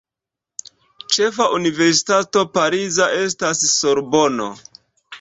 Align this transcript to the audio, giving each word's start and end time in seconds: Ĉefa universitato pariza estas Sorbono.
Ĉefa 1.17 1.47
universitato 1.59 2.45
pariza 2.57 3.13
estas 3.29 3.65
Sorbono. 3.79 4.53